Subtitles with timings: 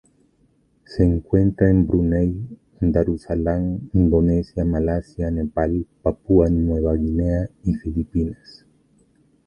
[0.83, 2.33] Se encuentra en Brunei
[2.79, 8.65] Darussalam, Indonesia Malasia, Nepal, Papúa Nueva Guinea y Filipinas.